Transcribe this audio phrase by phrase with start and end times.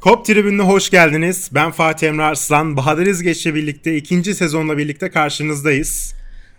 [0.00, 1.50] Kop tribününe hoş geldiniz.
[1.52, 2.76] Ben Fatih Emre Arslan.
[2.76, 6.14] Bahadır İzgeç'le birlikte ikinci sezonla birlikte karşınızdayız.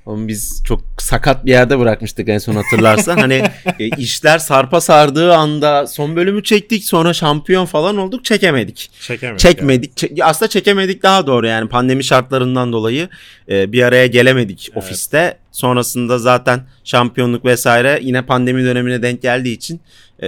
[0.06, 3.17] Onu biz çok sakat bir yerde bırakmıştık en son hatırlarsan.
[3.17, 3.43] hani
[3.80, 8.91] e, işler sarpa sardığı anda son bölümü çektik sonra şampiyon falan olduk çekemedik.
[9.00, 9.39] Çekemedik.
[9.39, 9.97] Çekmedik.
[9.97, 13.09] Çe- aslında çekemedik daha doğru yani pandemi şartlarından dolayı
[13.49, 15.37] e, bir araya gelemedik ofiste.
[15.52, 19.81] Sonrasında zaten şampiyonluk vesaire yine pandemi dönemine denk geldiği için
[20.23, 20.27] e,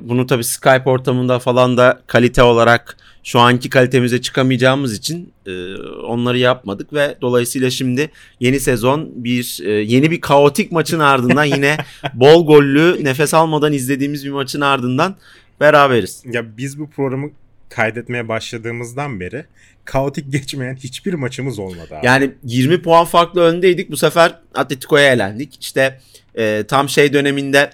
[0.00, 5.74] bunu tabii Skype ortamında falan da kalite olarak şu anki kalitemize çıkamayacağımız için e,
[6.06, 11.76] onları yapmadık ve dolayısıyla şimdi yeni sezon bir e, yeni bir kaotik maçın ardından yine
[12.14, 15.16] bol gollü nefes almadan izlediğimiz bir maçın ardından
[15.60, 16.22] beraberiz.
[16.32, 17.30] Ya biz bu programı
[17.68, 19.44] kaydetmeye başladığımızdan beri
[19.84, 22.06] kaotik geçmeyen hiçbir maçımız olmadı abi.
[22.06, 23.90] Yani 20 puan farklı öndeydik.
[23.90, 25.58] Bu sefer Atletico'ya elendik.
[25.60, 26.00] İşte
[26.38, 27.70] e, tam şey döneminde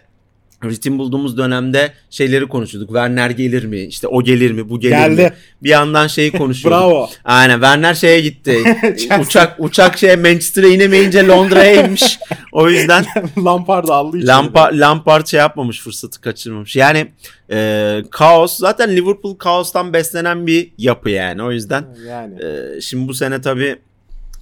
[0.64, 2.88] ritim bulduğumuz dönemde şeyleri konuşuyorduk.
[2.88, 3.80] Werner gelir mi?
[3.80, 4.68] İşte o gelir mi?
[4.68, 5.22] Bu gelir Geldi.
[5.22, 5.32] mi?
[5.62, 6.80] Bir yandan şeyi konuşuyorduk.
[6.82, 7.08] Bravo.
[7.24, 8.58] Aynen Werner şeye gitti.
[9.20, 12.18] Uçak uçak şeye Manchester'a inemeyince Londra'ya inmiş.
[12.52, 13.04] O yüzden
[13.44, 14.28] Lampard aldı içeri.
[14.28, 16.76] Lampard, Lampard şey yapmamış fırsatı kaçırmamış.
[16.76, 17.06] Yani
[17.52, 21.42] e, kaos zaten Liverpool kaostan beslenen bir yapı yani.
[21.42, 22.34] O yüzden Yani.
[22.44, 23.76] ee, şimdi bu sene tabii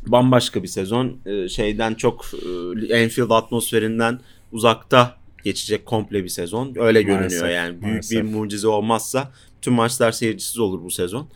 [0.06, 1.16] bambaşka bir sezon.
[1.26, 2.24] Ee, şeyden çok
[2.90, 4.20] e, Anfield atmosferinden
[4.52, 6.74] uzakta geçecek komple bir sezon.
[6.76, 7.70] Öyle görünüyor Maalesef, yani.
[7.70, 8.18] Büyük maalesef.
[8.18, 11.28] bir mucize olmazsa tüm maçlar seyircisiz olur bu sezon.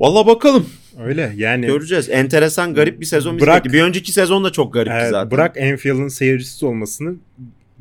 [0.00, 0.66] Valla bakalım.
[0.98, 1.66] Öyle yani.
[1.66, 2.10] Göreceğiz.
[2.10, 3.72] Enteresan, garip bir sezon Bırak-.
[3.72, 5.30] Bir önceki sezon da çok garipti Evet, zaten.
[5.30, 7.14] Bırak Enfield'ın seyircisiz olmasını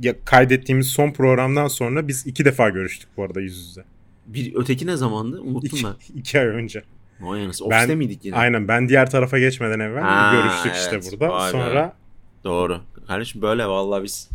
[0.02, 3.84] ya kaydettiğimiz son programdan sonra biz iki defa görüştük bu arada yüz yüze.
[4.28, 5.41] Bir öteki ne zamandı?
[5.41, 5.94] Unuttum İki, ben.
[6.19, 6.84] iki ay önce.
[7.22, 7.69] Anasını.
[7.69, 8.36] Ben- Ofiste miydik yine?
[8.36, 11.03] Aynen ben diğer tarafa geçmeden evvel Ha, görüştük evet.
[11.03, 11.34] işte burada.
[11.34, 11.52] Vay be.
[11.52, 11.94] Sonra
[12.44, 12.81] Doğru.
[13.08, 14.30] Kardeşim böyle vallahi biz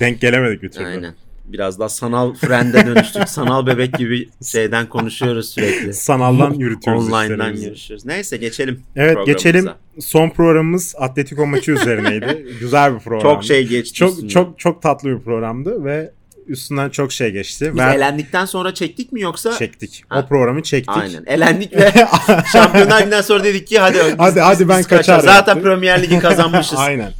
[0.00, 0.86] denk gelemedik bir türlü.
[0.86, 1.14] Aynen.
[1.44, 3.22] Biraz daha sanal friend'e dönüştük.
[3.28, 5.94] sanal bebek gibi şeyden konuşuyoruz sürekli.
[5.94, 8.06] Sanaldan yürütüyoruz Online'dan görüşüyoruz.
[8.06, 8.82] Neyse geçelim.
[8.96, 9.68] Evet geçelim.
[10.00, 12.46] Son programımız Atletico maçı üzerineydi.
[12.60, 13.34] Güzel bir programdı.
[13.34, 13.94] Çok şey geçti.
[13.94, 14.28] çok üstünden.
[14.28, 16.10] çok çok tatlı bir programdı ve
[16.46, 17.70] üstünden çok şey geçti.
[17.74, 19.58] Biz Ve elendikten sonra çektik mi yoksa?
[19.58, 20.04] çektik.
[20.08, 20.20] Ha.
[20.20, 20.96] O programı çektik.
[20.96, 21.24] Aynen.
[21.26, 21.92] Elendik ve
[22.52, 25.16] Şampiyonlar Ligi'nden sonra dedik ki hadi Hadi- biz- hadi ben biz kaçar.
[25.20, 25.62] kaçar Zaten.
[25.62, 26.78] Premier Ligi kazanmışız.
[26.78, 27.10] Aynen.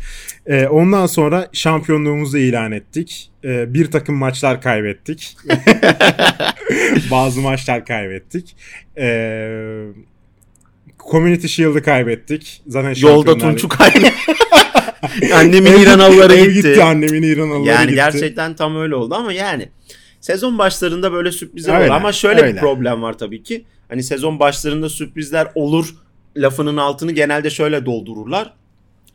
[0.46, 3.30] Ee, ondan sonra şampiyonluğumuzu ilan ettik.
[3.44, 5.36] Ee, bir takım maçlar kaybettik.
[7.10, 8.56] Bazı maçlar kaybettik.
[8.98, 9.86] Ee,
[11.10, 12.62] Community Shield'ı kaybettik.
[12.66, 14.32] Zaten Yolda Tunç'u kaybetti.
[15.34, 16.68] Annemin İranalıları ev gitti.
[16.68, 16.82] gitti.
[16.84, 17.94] Annemin İranalıları Yani gitti.
[17.94, 19.68] gerçekten tam öyle oldu ama yani
[20.20, 21.96] sezon başlarında böyle sürprizler Öyle, olur.
[22.00, 22.54] Ama şöyle öyle.
[22.54, 23.64] bir problem var tabii ki.
[23.88, 25.94] Hani sezon başlarında sürprizler olur
[26.36, 28.54] lafının altını genelde şöyle doldururlar.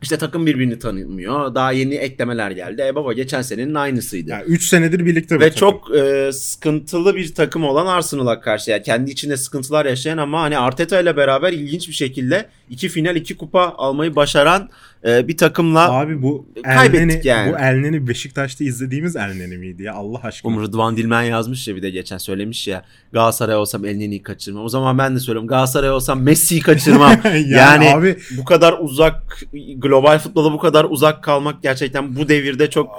[0.02, 1.54] İşte takım birbirini tanımıyor.
[1.54, 2.82] Daha yeni eklemeler geldi.
[2.86, 4.30] E baba geçen senenin aynısıydı.
[4.30, 5.58] Yani 3 senedir birlikte bu Ve takım.
[5.60, 8.70] çok e, sıkıntılı bir takım olan Arsenal'a karşı.
[8.70, 13.16] Yani kendi içinde sıkıntılar yaşayan ama hani Arteta ile beraber ilginç bir şekilde iki final
[13.16, 14.70] iki kupa almayı başaran
[15.06, 17.52] e, bir takımla Abi bu Kaybettik Elneni, yani.
[17.52, 20.52] bu Elneni Beşiktaş'ta izlediğimiz Elneni miydi ya Allah aşkına?
[20.52, 24.64] Um Rıdvan Dilmen yazmış ya bir de geçen söylemiş ya Galatasaray olsam Elneni'yi kaçırmam.
[24.64, 27.20] O zaman ben de söylüyorum Galatasaray olsam Messi'yi kaçırmam.
[27.24, 29.42] yani, yani abi bu kadar uzak
[29.76, 32.90] global futbola bu kadar uzak kalmak gerçekten bu devirde çok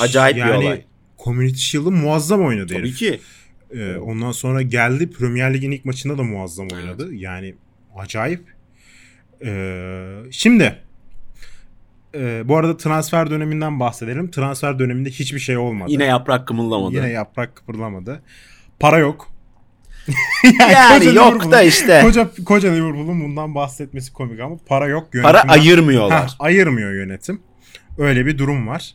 [0.00, 0.84] acayip bir yani, olay.
[1.24, 2.96] Community Shield'ı muazzam oynadı tabii herif.
[2.96, 3.20] ki.
[3.74, 7.14] Ee, ondan sonra geldi Premier Lig'in ilk maçında da muazzam oynadı.
[7.14, 7.54] Yani
[7.96, 8.55] acayip.
[9.44, 10.78] Ee, şimdi
[12.14, 14.30] e, bu arada transfer döneminden bahsedelim.
[14.30, 15.90] Transfer döneminde hiçbir şey olmadı.
[15.92, 16.94] Yine yaprak kımıldamadı.
[16.94, 18.22] Yine yaprak kıpırdamadı.
[18.80, 19.28] Para yok.
[20.60, 22.00] yani koca yok da işte.
[22.02, 25.08] Koca, koca Liverpool'un bundan bahsetmesi komik ama para yok.
[25.22, 26.24] Para Yönetimden- ayırmıyorlar.
[26.28, 27.40] Heh, ayırmıyor yönetim.
[27.98, 28.94] Öyle bir durum var.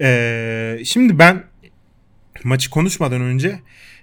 [0.00, 1.44] Ee, şimdi ben
[2.44, 3.58] maçı konuşmadan önce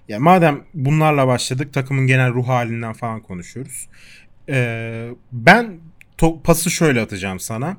[0.07, 3.87] ya madem bunlarla başladık takımın genel ruh halinden falan konuşuyoruz.
[4.49, 5.79] Ee, ben
[6.43, 7.77] pası şöyle atacağım sana.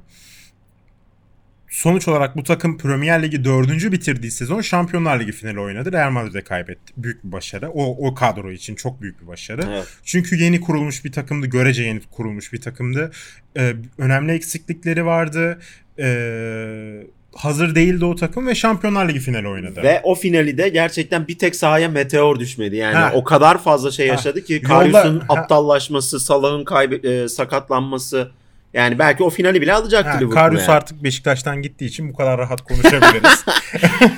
[1.69, 5.93] Sonuç olarak bu takım Premier Ligi dördüncü bitirdiği sezon Şampiyonlar Ligi finali oynadı.
[5.93, 6.93] Real Madrid'e kaybetti.
[6.97, 7.71] Büyük bir başarı.
[7.71, 9.62] O, o kadro için çok büyük bir başarı.
[9.68, 9.86] Evet.
[10.04, 11.47] Çünkü yeni kurulmuş bir takımdı.
[11.47, 13.10] Görece yeni kurulmuş bir takımdı.
[13.57, 15.59] Ee, önemli eksiklikleri vardı.
[15.98, 19.83] Ee, hazır değildi o takım ve Şampiyonlar Ligi finali oynadı.
[19.83, 22.77] Ve o finali de gerçekten bir tek sahaya meteor düşmedi.
[22.77, 23.11] Yani Ha.
[23.15, 28.31] o kadar fazla şey yaşadı ki Karius'un aptallaşması, Salah'ın kaybe- e, sakatlanması.
[28.75, 30.34] Yani belki o finali bile alacaktı Ha, Liverpool.
[30.34, 30.71] Karius yani.
[30.73, 33.45] artık Beşiktaş'tan gittiği için bu kadar rahat konuşabiliriz.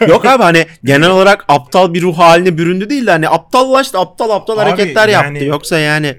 [0.09, 4.31] Yok abi hani genel olarak aptal bir ruh haline büründü değil de hani aptallaştı, aptal
[4.31, 5.45] aptal Abi hareketler yani- yaptı.
[5.45, 6.17] Yoksa yani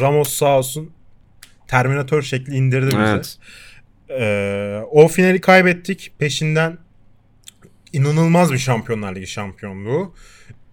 [0.00, 0.90] Ramos sağ olsun
[1.68, 2.96] Terminator şekli indirdi bizi.
[2.98, 3.36] Evet.
[4.10, 6.12] Ee, o finali kaybettik.
[6.18, 6.78] Peşinden
[7.92, 10.14] inanılmaz bir Şampiyonlar Ligi şampiyonluğu.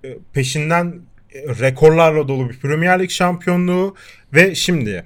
[0.05, 1.01] Ee, peşinden
[1.35, 3.95] rekorlarla dolu bir Premier Lig şampiyonluğu
[4.33, 5.05] ve şimdi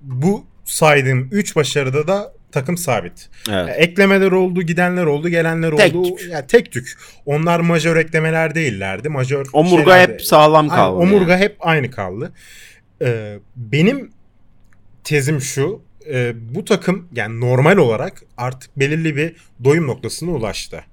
[0.00, 3.28] bu saydığım 3 başarıda da takım sabit.
[3.50, 3.74] Evet.
[3.78, 6.16] Eklemeler oldu, gidenler oldu, gelenler Tek oldu.
[6.16, 6.30] tük.
[6.32, 6.98] Yani tek tük.
[7.26, 9.08] Onlar majör eklemeler değillerdi.
[9.08, 10.12] Majör Omurga şeylerdi.
[10.12, 10.96] hep sağlam kaldı.
[10.98, 11.42] omurga yani.
[11.44, 12.32] hep aynı kaldı.
[13.02, 14.10] Ee, benim
[15.04, 15.82] tezim şu.
[16.06, 20.84] E, bu takım yani normal olarak artık belirli bir doyum noktasına ulaştı.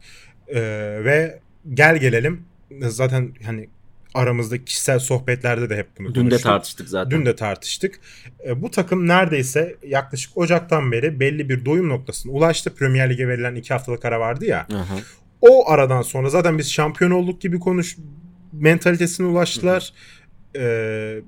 [0.47, 0.61] Ee,
[1.03, 1.39] ve
[1.73, 2.45] gel gelelim
[2.81, 3.69] zaten hani
[4.13, 7.11] aramızda kişisel sohbetlerde de hep bunu Dün de tartıştık zaten.
[7.11, 7.99] Dün de tartıştık.
[8.47, 12.75] E, bu takım neredeyse yaklaşık Ocak'tan beri belli bir doyum noktasına ulaştı.
[12.75, 14.67] Premier Lig'e verilen iki haftalık ara vardı ya.
[14.73, 14.97] Aha.
[15.41, 17.97] O aradan sonra zaten biz şampiyon olduk gibi konuş
[18.53, 19.93] mentalitesine ulaştılar.
[20.55, 20.61] E,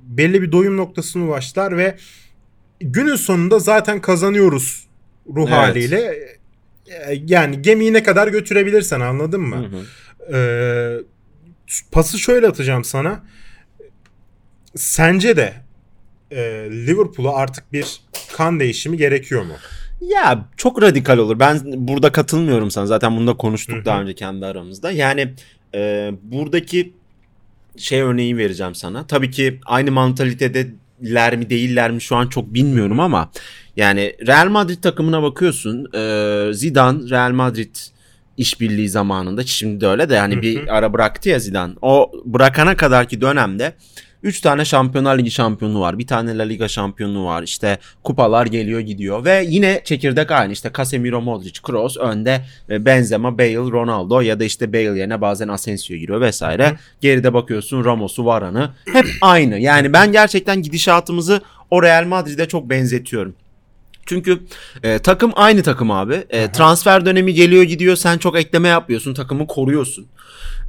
[0.03, 1.95] belli bir doyum noktasına ulaştılar ve
[2.79, 4.87] günün sonunda zaten kazanıyoruz
[5.35, 5.57] ruh Evet.
[5.57, 5.97] haliyle.
[6.87, 9.55] E, yani gemiyi ne kadar götürebilirsen anladın mı?
[9.55, 9.85] Hı hı.
[10.33, 10.97] Ee,
[11.91, 13.23] pası şöyle atacağım sana.
[14.75, 15.53] Sence de
[16.31, 16.37] e,
[16.71, 18.01] Liverpool'a artık bir
[18.37, 19.53] kan değişimi gerekiyor mu?
[20.01, 21.39] Ya çok radikal olur.
[21.39, 22.85] Ben burada katılmıyorum sana.
[22.85, 23.85] Zaten bunu da konuştuk Hı hı.
[23.85, 24.91] daha önce kendi aramızda.
[24.91, 25.33] Yani
[25.75, 26.93] e, buradaki
[27.77, 29.07] şey örneği vereceğim sana.
[29.07, 29.91] Tabii ki aynı
[30.99, 33.31] mantalitedeler mi değiller mi şu an çok bilmiyorum ama
[33.75, 35.85] yani Real Madrid takımına bakıyorsun.
[35.93, 37.75] E, Zidane Real Madrid
[38.37, 41.73] işbirliği zamanında şimdi de öyle de hani bir ara bıraktı ya Zidane.
[41.81, 43.73] O bırakana kadarki dönemde
[44.23, 45.99] 3 tane Şampiyonlar Ligi şampiyonluğu var.
[45.99, 47.43] Bir tane La Liga şampiyonluğu var.
[47.43, 49.25] İşte kupalar geliyor gidiyor.
[49.25, 50.53] Ve yine çekirdek aynı.
[50.53, 55.47] İşte Casemiro, Modric, Kroos önde e, Benzema, Bale, Ronaldo ya da işte Bale yerine bazen
[55.47, 56.75] Asensio giriyor vesaire.
[57.01, 58.69] Geride bakıyorsun Ramos'u, Varane'ı.
[58.93, 59.59] Hep aynı.
[59.59, 63.35] Yani ben gerçekten gidişatımızı o Real Madrid'e çok benzetiyorum.
[64.09, 64.39] Çünkü
[64.83, 66.23] e, takım aynı takım abi.
[66.29, 67.95] E, transfer dönemi geliyor gidiyor.
[67.95, 69.13] Sen çok ekleme yapıyorsun.
[69.13, 70.07] Takımı koruyorsun.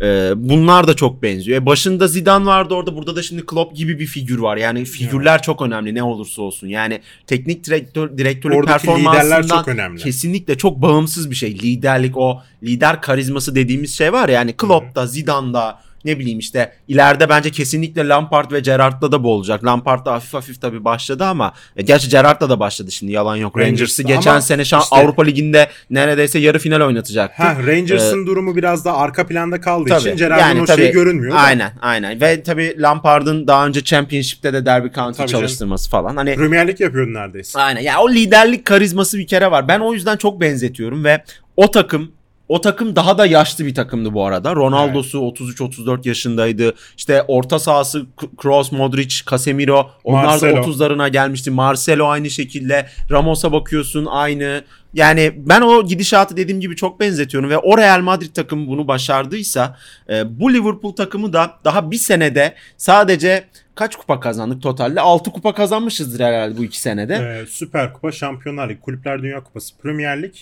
[0.03, 1.63] E, bunlar da çok benziyor.
[1.63, 2.97] E, başında Zidane vardı orada.
[2.97, 4.57] Burada da şimdi Klopp gibi bir figür var.
[4.57, 6.69] Yani figürler çok önemli ne olursa olsun.
[6.69, 10.01] Yani teknik direktör direktörlük Oradaki performansından çok önemli.
[10.03, 11.59] kesinlikle çok bağımsız bir şey.
[11.59, 14.35] Liderlik o lider karizması dediğimiz şey var ya.
[14.35, 19.65] Yani Klopp'ta, Zidane'da ne bileyim işte ileride bence kesinlikle Lampard ve Gerrard'la da bu olacak.
[19.65, 23.59] Lampard da hafif hafif tabii başladı ama e, gerçi Gerrard'la da başladı şimdi yalan yok.
[23.59, 27.43] Rangers'ı geçen ama sene şan- işte- Avrupa Ligi'nde neredeyse yarı final oynatacaktı.
[27.43, 30.01] Ha Rangers'ın durumu biraz da arka planda kaldığı Tabii.
[30.01, 31.35] için Gerrard'ın Yani o tabii, şeyi görünmüyor.
[31.35, 31.39] da.
[31.39, 35.43] Aynen aynen ve tabii Lampard'ın daha önce Championship'te de Derby County Tabii canım.
[35.43, 36.17] çalıştırması falan.
[36.17, 37.59] Hani Premier Lig yapıyordu neredeyse.
[37.61, 37.81] Aynen.
[37.81, 39.69] Ya o liderlik karizması bir kere var.
[39.69, 41.25] Ben o yüzden çok benzetiyorum ve
[41.57, 42.13] o takım
[42.51, 44.57] o takım daha da yaşlı bir takımdı bu arada.
[44.57, 46.75] Ronaldo'su 33-34 yaşındaydı.
[46.97, 48.07] İşte orta sahası
[48.37, 50.57] Kroos, Modric, Casemiro onlar Marcelo.
[50.57, 51.51] da 30'larına gelmişti.
[51.51, 52.87] Marcelo aynı şekilde.
[53.11, 54.65] Ramos'a bakıyorsun aynı.
[54.95, 59.77] Yani ben o gidişatı dediğim gibi çok benzetiyorum ve o Real Madrid takımı bunu başardıysa
[60.09, 63.45] e, bu Liverpool takımı da daha bir senede sadece
[63.75, 65.01] kaç kupa kazandık totalde?
[65.01, 67.15] 6 kupa kazanmışızdır herhalde bu iki senede.
[67.15, 70.35] Ee, Süper Kupa, Şampiyonlar Ligi, Kulüpler Dünya Kupası, Premier Lig.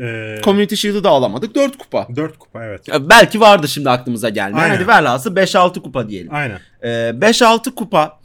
[0.00, 1.54] Ee, Community Shield'ı da alamadık.
[1.54, 2.06] 4 kupa.
[2.16, 2.88] 4 kupa evet.
[2.88, 4.64] Ya Belki vardı şimdi aklımıza gelmeyen.
[4.64, 4.76] Aynen.
[4.76, 6.34] Hadi velhasıl 5-6 kupa diyelim.
[6.34, 6.60] Aynen.
[6.82, 8.18] Ee, 5-6 kupa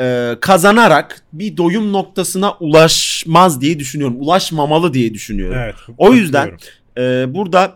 [0.00, 4.16] e, kazanarak bir doyum noktasına ulaşmaz diye düşünüyorum.
[4.20, 5.58] Ulaşmamalı diye düşünüyorum.
[5.58, 5.74] Evet.
[5.98, 6.52] O yüzden-.
[6.98, 7.72] Ee, burada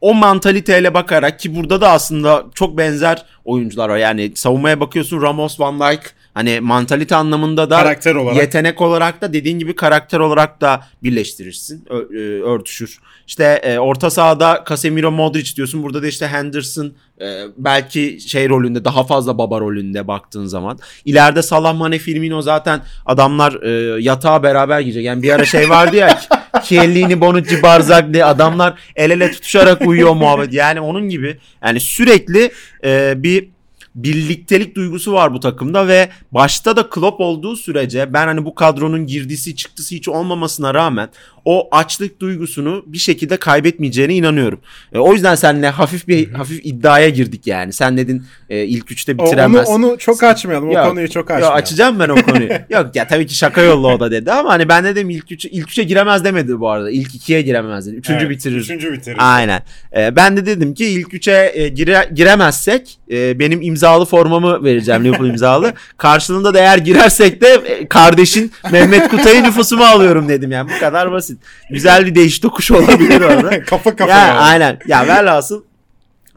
[0.00, 3.96] o mantaliteyle bakarak ki burada da aslında çok benzer oyuncular var.
[3.96, 9.32] Yani savunmaya bakıyorsun Ramos, Van Dijk hani mantalite anlamında da karakter olarak yetenek olarak da
[9.32, 11.84] dediğin gibi karakter olarak da birleştirirsin.
[11.90, 12.98] Ö- e, örtüşür.
[13.26, 15.82] İşte e, orta sahada Casemiro Modric diyorsun.
[15.82, 20.78] Burada da işte Henderson e, belki şey rolünde daha fazla baba rolünde baktığın zaman.
[21.04, 25.04] İleride Salah Mane Firmino zaten adamlar e, yatağa beraber gidecek.
[25.04, 26.18] Yani bir ara şey vardı ya
[26.64, 30.52] Chiellini, Bonucci, Barzak diye adamlar el ele tutuşarak uyuyor muhabbet.
[30.52, 32.50] Yani onun gibi yani sürekli
[32.84, 33.55] e, bir
[33.96, 39.06] birliktelik duygusu var bu takımda ve başta da Klopp olduğu sürece ben hani bu kadronun
[39.06, 41.08] girdisi çıktısı hiç olmamasına rağmen
[41.44, 44.60] o açlık duygusunu bir şekilde kaybetmeyeceğine inanıyorum.
[44.92, 47.72] E, o yüzden seninle hafif bir hafif iddiaya girdik yani.
[47.72, 49.68] Sen dedin e, ilk üçte O- onu, bitiremez.
[49.68, 50.70] onu çok açmayalım.
[50.70, 51.56] Yok, o konuyu çok açmayalım.
[51.58, 52.48] açacağım ben o konuyu.
[52.70, 55.48] Yok ya tabii ki şaka yolla o da dedi ama hani ben dedim ilk üçe,
[55.48, 56.90] ilk üçe giremez demedi bu arada.
[56.90, 57.96] İlk ikiye giremez dedi.
[57.96, 58.56] Üçüncü Evet, bitirir.
[58.56, 59.16] Üçüncü bitirir.
[59.20, 59.62] Aynen.
[59.96, 65.04] Ee, ben de dedim ki ilk üçe e, gire- giremezsek e, benim imzalı formamı vereceğim
[65.04, 65.74] Liverpool imzalı.
[65.96, 71.12] Karşılığında da eğer girersek de e, kardeşin Mehmet Kutay'ın nüfusumu alıyorum dedim yani bu kadar
[71.12, 71.38] basit.
[71.70, 73.64] Güzel bir değiş tokuş olabilir orada.
[73.66, 74.10] kafa kafa.
[74.10, 74.38] ya, yani.
[74.38, 74.78] aynen.
[74.86, 75.62] Ya velhasıl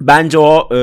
[0.01, 0.77] bence o e,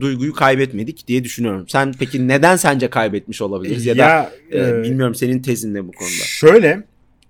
[0.00, 1.64] duyguyu kaybetmedik diye düşünüyorum.
[1.68, 5.92] Sen peki neden sence kaybetmiş olabiliriz ya, da e, e, bilmiyorum senin tezin ne bu
[5.92, 6.24] konuda.
[6.24, 6.82] Şöyle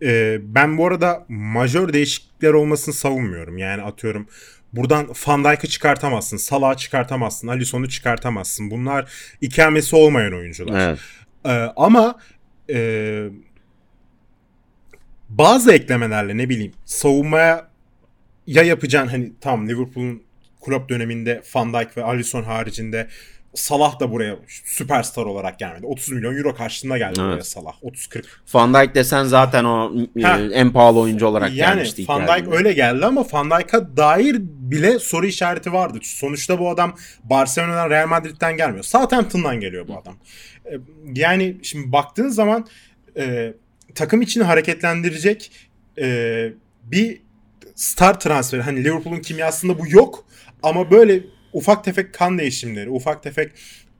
[0.02, 3.58] e, ben bu arada majör değişiklikler olmasını savunmuyorum.
[3.58, 4.26] Yani atıyorum
[4.76, 8.70] buradan Van Dijk'ı çıkartamazsın, Salah'ı çıkartamazsın, Alisson'u çıkartamazsın.
[8.70, 10.88] Bunlar ikamesi olmayan oyuncular.
[10.88, 10.98] Evet.
[11.46, 12.18] Ee, ama
[12.70, 13.28] e,
[15.28, 17.68] bazı eklemelerle ne bileyim savunmaya
[18.46, 20.22] ya yapacağın hani tam Liverpool'un
[20.60, 23.08] kulüp döneminde Van Dijk ve Alisson haricinde
[23.54, 25.86] Salah da buraya süperstar olarak gelmedi.
[25.86, 27.30] 30 milyon euro karşılığında geldi Evet.
[27.32, 27.72] buraya Salah.
[27.82, 28.24] 30-40.
[28.54, 30.38] Van Dijk desen zaten o e, Ha.
[30.52, 32.04] en pahalı oyuncu olarak Yani gelmişti.
[32.08, 32.44] Van hikayede.
[32.46, 35.98] Dijk öyle geldi ama Van Dijk'a dair bile soru işareti vardı.
[36.02, 38.84] Sonuçta bu adam Barcelona'dan Real Madrid'den gelmiyor.
[38.84, 40.14] Southampton'dan geliyor bu adam.
[40.66, 40.70] E,
[41.14, 42.66] Yani şimdi baktığın zaman
[43.16, 43.54] e,
[43.94, 45.52] takım içini hareketlendirecek
[45.98, 46.48] e,
[46.84, 47.20] bir
[47.74, 48.62] star transferi.
[48.62, 50.24] Hani Liverpool'un kimyasında bu yok
[50.62, 51.20] ama böyle
[51.54, 53.52] ufak tefek kan değişimleri, ufak tefek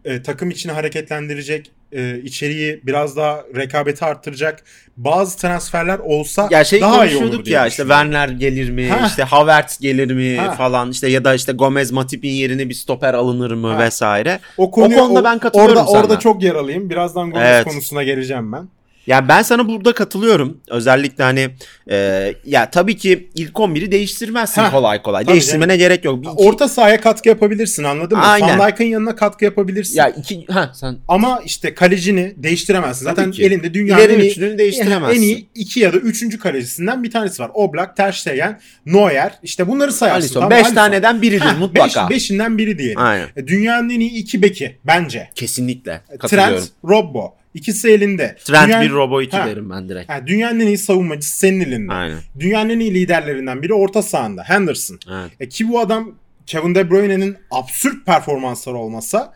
[0.05, 4.65] e, takım içini hareketlendirecek, e, içeriği biraz daha rekabeti arttıracak
[4.97, 7.83] bazı transferler olsa Ya şey daha iyi olur diye ya işte.
[7.83, 9.07] Werner gelir mi Ha.
[9.07, 10.51] işte Havertz gelir mi Ha.
[10.51, 13.79] falan işte ya da işte Gomez Matip'in yerine bir stoper alınır mı Ha.
[13.79, 14.41] vesaire.
[14.57, 16.01] O, konuya, O konuda ben katılıyorum orada, sana.
[16.01, 16.91] Orada çok yer alayım.
[16.91, 17.65] Birazdan Gomez Evet.
[17.65, 18.69] konusuna geleceğim ben.
[19.07, 20.61] Ya ben sana burada katılıyorum.
[20.69, 21.49] Özellikle hani
[21.91, 21.97] e,
[22.45, 24.71] ya tabii ki ilk 11'i değiştirmezsin Ha.
[24.71, 25.27] kolay kolay.
[25.27, 26.23] Değiştirmene gerek yok.
[26.23, 28.25] Bir, iki- Orta sahaya katkı yapabilirsin anladın mı?
[28.25, 28.59] Aynen.
[28.59, 29.97] Van Dijk'ın yanına katkı yapabilirsin.
[29.99, 33.05] ya iki ha sen Ama işte kalecini değiştiremezsin.
[33.05, 33.45] Zaten ki.
[33.45, 35.17] elinde dünyanın en üçlünü değiştiremezsin.
[35.19, 37.51] en iyi iki ya da üçüncü kalecisinden bir tanesi var.
[37.55, 39.33] Oblak, Ter Stegen, Neuer.
[39.43, 40.21] İşte bunları sayarsın.
[40.21, 40.75] Alisson Tamam, 5 Alisson.
[40.75, 42.05] taneden biridir Heh, mutlaka.
[42.09, 42.99] beş- beşinden biri diyelim.
[43.01, 43.29] Aynen.
[43.37, 45.29] E, Dünyanın en iyi iki beki bence.
[45.35, 46.01] Kesinlikle.
[46.29, 47.35] Trent, Robbo.
[47.55, 48.37] İkisi elinde.
[48.45, 49.47] Trent Dünyanın- bir Robo 2 Ha.
[49.47, 50.11] derim ben direkt.
[50.11, 51.93] Ha, dünyanın en iyi savunmacısı senin elinde.
[51.93, 52.19] Aynen.
[52.41, 54.43] Dünyanın en iyi liderlerinden biri orta sahanda.
[54.45, 54.99] Henderson.
[55.13, 55.31] Evet.
[55.41, 56.15] E, ki bu adam
[56.47, 59.33] Kevin De Bruyne'nin absürt performansları olmasa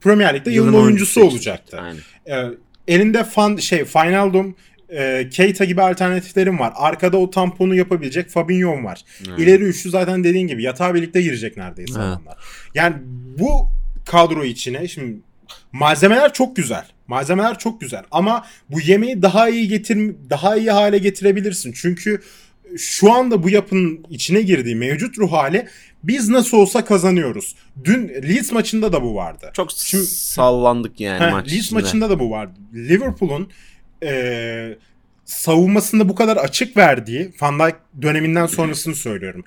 [0.00, 1.32] Premier Lig'de yılın, oyuncusu seçildi.
[1.34, 1.80] olacaktı.
[1.80, 1.98] Aynen.
[2.42, 2.50] E,
[2.88, 4.56] elinde fan şey Finaldum
[4.88, 6.72] e, Keita gibi alternatiflerin var.
[6.76, 9.00] Arkada o tamponu yapabilecek Fabinho var.
[9.28, 9.38] Evet.
[9.38, 12.06] İleri üçlü zaten dediğin gibi yatağa birlikte girecek neredeyse Evet.
[12.08, 12.36] adamlar.
[12.74, 12.96] Yani
[13.38, 13.68] bu
[14.06, 15.20] kadro içine şimdi
[15.72, 16.84] malzemeler çok güzel.
[17.06, 21.72] Malzemeler çok güzel ama bu yemeği daha iyi getir daha iyi hale getirebilirsin.
[21.72, 22.20] Çünkü
[22.78, 25.66] şu anda bu yapının içine girdiği mevcut ruh hali
[26.04, 27.54] biz nasıl olsa kazanıyoruz.
[27.84, 29.50] Dün Leeds maçında da bu vardı.
[29.54, 31.80] Çok Şimdi- sallandık yani Heh, maç Leeds içinde.
[31.80, 32.52] maçında da bu vardı.
[32.74, 33.50] Liverpool'un
[34.02, 34.78] eee
[35.24, 39.44] savunmasında bu kadar açık verdiği Van Dijk döneminden sonrasını söylüyorum.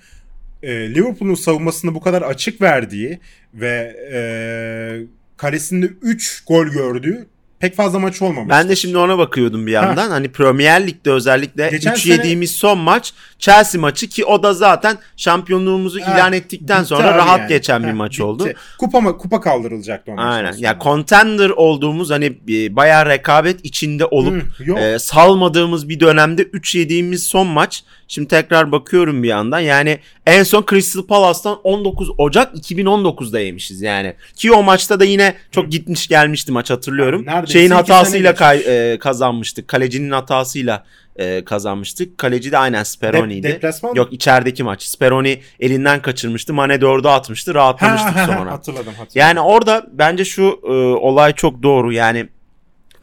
[0.64, 3.20] Eee, Liverpool'un savunmasında bu kadar açık verdiği
[3.54, 5.08] ve eee
[5.48, 7.26] kalesinde 3 gol gördüğü
[7.60, 8.50] pek fazla maç olmamış.
[8.50, 10.10] Ben de şimdi ona bakıyordum bir yandan.
[10.10, 14.54] Hani Premier Lig'de özellikle Geçen 3 sene- yediğimiz son maç Chelsea maçı ki o da
[14.54, 17.50] zaten şampiyonluğumuzu Ha, ilan ettikten sonra rahat yani.
[17.50, 18.24] geçen bir Heh, maç bitti.
[18.24, 18.48] oldu.
[18.80, 20.54] Kupa mı kupa kaldırılacaktı o maçtan Aynen.
[20.58, 24.80] Ya contender olduğumuz hani bir- bayağı rekabet içinde olup Hı, yok.
[24.80, 27.84] e, salmadığımız bir dönemde 3 yediğimiz son maç.
[28.14, 29.60] Şimdi tekrar bakıyorum bir yandan.
[29.60, 34.14] Yani en son Crystal Palace'tan 19 Ocak 2019'da yemişiz yani.
[34.36, 37.26] Ki o maçta da yine çok gitmiş gelmişti maç hatırlıyorum.
[37.28, 39.68] Yani Şeyin hatasıyla kay- e, kazanmıştık.
[39.68, 42.18] Kalecinin hatasıyla e, kazanmıştık.
[42.18, 43.48] Kaleci de aynen Speroni'ydi.
[43.48, 44.84] Dep- deplasman Yok içerideki maç.
[44.84, 46.54] Speroni elinden kaçırmıştı.
[46.54, 47.54] Mane 4'e atmıştı.
[47.54, 48.52] Rahatlamıştık Ha, ha, ha, sonra.
[48.52, 49.12] Hatırladım hatırladım.
[49.16, 51.94] Yani orada bence şu e, olay çok doğru.
[51.94, 52.30] Yani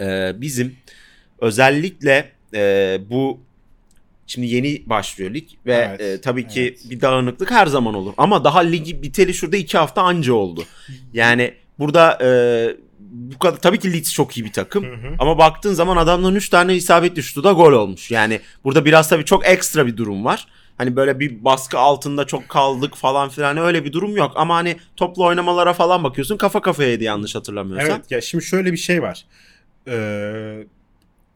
[0.00, 0.76] e, bizim
[1.40, 3.49] özellikle e, bu
[4.30, 6.90] şimdi yeni başlıyor lig ve Evet, e, tabii ki evet.
[6.90, 8.12] bir dağınıklık her zaman olur.
[8.16, 10.64] Ama daha ligi biteli şurada iki hafta anca oldu.
[11.12, 12.28] Yani burada e,
[13.10, 14.84] bu kadar tabii ki Leeds çok iyi bir takım.
[14.84, 15.14] Hı hı.
[15.18, 18.10] Ama baktığın zaman adamların 3 tane isabetli şutu da gol olmuş.
[18.10, 20.46] Yani burada biraz tabii çok ekstra bir durum var.
[20.78, 24.32] Hani böyle bir baskı altında çok kaldık falan filan öyle bir durum yok.
[24.36, 27.90] Ama hani toplu oynamalara falan bakıyorsun kafa kafayaydı yanlış hatırlamıyorsam.
[27.90, 29.24] Evet ya şimdi şöyle bir şey var.
[29.88, 30.64] Ee,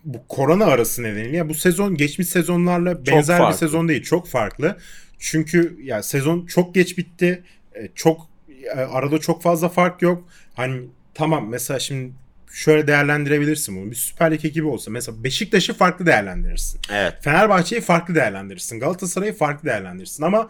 [0.05, 4.03] bu korona arası nedeniyle ya bu sezon geçmiş sezonlarla benzer bir sezon değil.
[4.03, 4.77] Çok farklı.
[5.19, 7.43] Çünkü ya sezon çok geç bitti.
[7.75, 8.29] Ee, çok
[8.65, 10.29] e, arada çok fazla fark yok.
[10.55, 10.83] Hani
[11.15, 12.13] tamam mesela şimdi
[12.53, 13.91] şöyle değerlendirebilirsin bunu.
[13.91, 16.81] Bir Süper Lig ekibi olsa mesela Beşiktaş'ı farklı değerlendirirsin.
[16.93, 17.15] Evet.
[17.21, 18.81] Fenerbahçe'yi farklı değerlendirirsin.
[18.81, 20.49] Galatasaray'ı farklı değerlendirirsin ama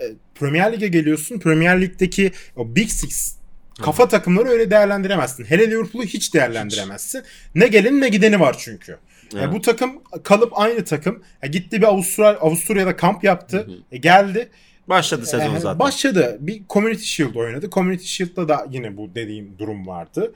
[0.00, 0.04] e,
[0.34, 1.38] Premier Lig'e geliyorsun.
[1.38, 3.39] Premier Lig'deki o Big Six
[3.84, 5.44] kafa takımları öyle değerlendiremezsin.
[5.44, 7.22] Hele Liverpool'u hiç değerlendiremezsin.
[7.54, 8.92] Ne gelin ne gideni var çünkü.
[8.92, 9.52] E, Evet.
[9.52, 11.22] bu takım kalıp aynı takım.
[11.42, 13.56] E, gitti bir Avusturya Avusturya'da kamp yaptı.
[13.58, 13.76] Hı hı.
[13.92, 14.48] E, geldi.
[14.88, 15.78] Başladı sezon E, zaten.
[15.78, 16.36] Başladı.
[16.40, 17.70] Bir Community Shield oynadı.
[17.70, 20.32] Community Shield'da da yine bu dediğim durum vardı.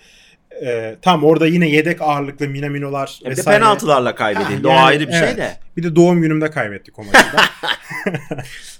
[0.62, 3.58] E, tam orada yine yedek ağırlıklı Minamino'lar E, bir de vesaire.
[3.58, 4.68] penaltılarla kaybedildi.
[4.68, 5.28] Ha, o yani, ayrı bir evet.
[5.28, 5.56] şey de.
[5.76, 7.18] Bir de doğum günümde kaybettik o maçı.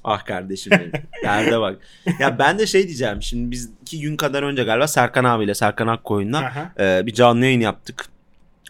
[0.05, 0.93] Ah kardeşim benim.
[1.25, 1.77] Derde bak.
[2.19, 3.23] Ya ben de şey diyeceğim.
[3.23, 7.61] Şimdi biz iki gün kadar önce galiba Serkan abiyle Serkan Akkoyun'la e, bir canlı yayın
[7.61, 8.07] yaptık.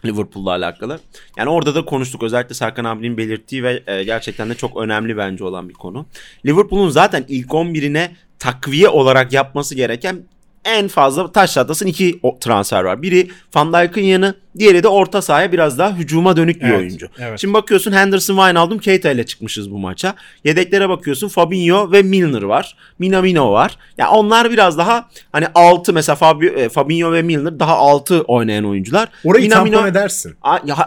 [0.05, 0.99] Liverpool'la alakalı.
[1.37, 2.23] Yani orada da konuştuk.
[2.23, 6.05] Özellikle Serkan abinin belirttiği ve e, gerçekten de çok önemli bence olan bir konu.
[6.45, 8.09] Liverpool'un zaten ilk 11'ine
[8.39, 10.23] takviye olarak yapması gereken
[10.65, 13.01] en fazla taş çatlasın iki transfer var.
[13.01, 17.07] Biri Van Dijk'ın yanı, diğeri de orta sahaya biraz daha hücuma dönük bir Evet, oyuncu.
[17.19, 17.39] evet.
[17.39, 20.15] Şimdi bakıyorsun Henderson, Wijnaldum, Keita ile çıkmışız bu maça.
[20.43, 22.75] Yedeklere bakıyorsun Fabinho ve Milner var.
[22.99, 23.77] Minamino var.
[23.97, 28.65] Ya onlar biraz daha hani 6 mesela Fabio, e, Fabinho ve Milner daha 6 oynayan
[28.65, 29.09] oyuncular.
[29.23, 30.35] Orayı Minamino- tampon edersin.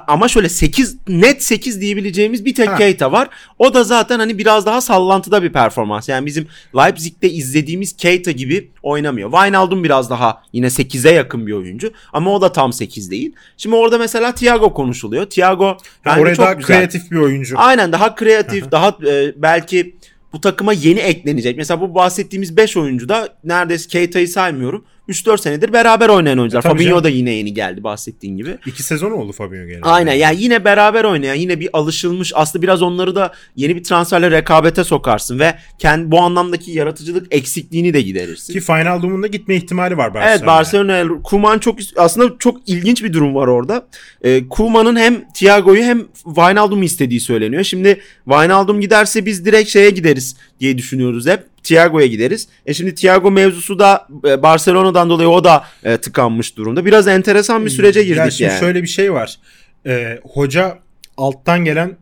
[0.08, 2.76] Ama şöyle 8 net 8 diyebileceğimiz bir tek Ha.
[2.76, 3.28] Keita var.
[3.58, 6.08] O da zaten hani biraz daha sallantıda bir performans.
[6.08, 6.46] Yani bizim
[6.76, 9.30] Leipzig'te izlediğimiz Keita gibi oynamıyor.
[9.32, 13.32] Wijnaldum biraz daha yine 8'e yakın bir oyuncu ama o da tam 8 değil.
[13.58, 15.26] Şimdi orada mesela Thiago konuşuluyor.
[15.26, 16.76] Thiago bence oraya çok daha güzel.
[16.76, 17.54] kreatif bir oyuncu.
[17.58, 19.96] Aynen daha kreatif, daha e, belki
[20.32, 21.56] bu takıma yeni eklenecek.
[21.56, 24.84] Mesela bu bahsettiğimiz 5 oyuncu da neredeyse Keita'yı saymıyorum.
[25.08, 26.64] 3-4 senedir beraber oynayan oyuncular.
[26.64, 27.04] E, Fabinho canım.
[27.04, 28.58] da yine yeni geldi bahsettiğin gibi.
[28.66, 29.80] İki sezon oldu Fabinho geldi.
[29.82, 34.30] Aynen yani yine beraber oynayan yine bir alışılmış aslında biraz onları da yeni bir transferle
[34.30, 38.52] rekabete sokarsın ve kendi bu anlamdaki yaratıcılık eksikliğini de giderirsin.
[38.52, 40.36] Ki Final Doom'un da gitme ihtimali var Barcelona'ya.
[40.36, 43.88] Evet Barcelona Kuman çok aslında çok ilginç bir durum var orada.
[44.22, 47.64] Ee, Kuman'ın hem Thiago'yu hem Wijnaldum'u istediği söyleniyor.
[47.64, 51.57] Şimdi Wijnaldum giderse biz direkt şeye gideriz diye düşünüyoruz hep.
[51.62, 52.48] Thiago'ya gideriz.
[52.66, 56.84] E şimdi Thiago mevzusu da e, Barcelona'dan dolayı o da e, tıkanmış durumda.
[56.84, 58.60] Biraz enteresan bir sürece girdik ya şimdi yani.
[58.60, 59.38] şöyle bir şey var.
[59.86, 60.78] Ee, hoca
[61.16, 61.96] alttan gelen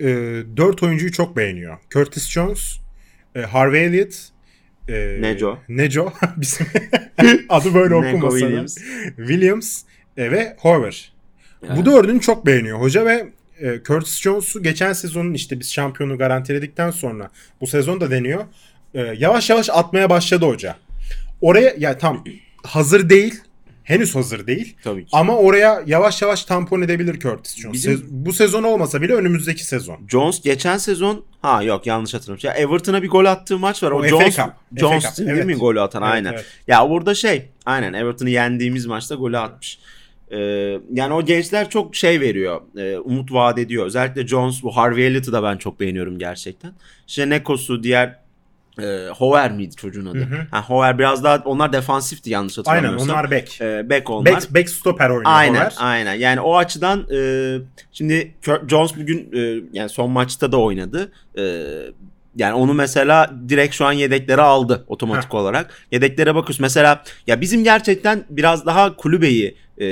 [0.00, 0.06] e,
[0.56, 1.78] 4 oyuncuyu çok beğeniyor.
[1.90, 2.76] Curtis Jones,
[3.34, 4.14] e, Harvey Elliott,
[4.88, 5.58] e, Neco.
[5.68, 6.12] Neco.
[6.36, 6.66] Bizim
[7.48, 8.38] adı böyle okunmasa.
[8.38, 8.76] Williams.
[9.16, 9.82] Williams
[10.16, 11.12] e, ve Hoover.
[11.66, 11.76] Evet.
[11.76, 16.90] Bu dördünü çok beğeniyor hoca ve e, Curtis Jones'u geçen sezonun işte biz şampiyonu garantiledikten
[16.90, 17.30] sonra
[17.60, 18.44] bu sezon da deniyor.
[18.94, 20.76] E, yavaş yavaş atmaya başladı hoca.
[21.40, 22.24] Oraya ya tam
[22.64, 23.40] hazır değil.
[23.84, 24.76] Henüz hazır değil.
[24.84, 25.08] Tabii ki.
[25.12, 27.72] Ama oraya yavaş yavaş tampon edebilir Curtis Jones.
[27.74, 29.98] Bizim- Sez- bu sezon olmasa bile önümüzdeki sezon.
[30.08, 32.44] Jones geçen sezon ha yok yanlış hatırlamış.
[32.44, 33.90] Ya Everton'a bir gol attığı maç var.
[33.90, 34.50] O, O FA Jones Cup.
[34.76, 35.46] Jones FA Cup, değil evet.
[35.46, 36.32] mi golü atan Evet, aynen.
[36.32, 36.44] evet.
[36.68, 39.78] Ya burada şey aynen Everton'ı yendiğimiz maçta golü atmış.
[40.30, 40.36] Ee,
[40.92, 42.60] yani o gençler çok şey veriyor.
[42.78, 43.86] e, umut vaat ediyor.
[43.86, 46.72] Özellikle Jones bu Harvey Elliott'ı da ben çok beğeniyorum gerçekten.
[47.08, 48.19] İşte Nekos'u diğer
[48.82, 50.18] e, Hover miydi çocuğun adı?
[50.18, 50.46] Hı hı.
[50.50, 53.10] Ha, Hover biraz daha onlar defansifti yanlış Aynen hatırlamıyorsam.
[53.16, 53.60] onlar back.
[53.60, 54.34] Ee, back onlar.
[54.34, 55.74] Back, back stopper oynuyor Aynen Hover.
[55.78, 57.58] aynen yani o açıdan e,
[57.92, 58.34] şimdi
[58.68, 61.12] Jones bugün e, yani son maçta da oynadı.
[61.38, 61.42] E,
[62.36, 65.86] yani onu mesela direkt şu an yedeklere aldı otomatik olarak.
[65.92, 69.86] Yedeklere bakıyoruz mesela ya bizim gerçekten biraz daha kulübeyi e,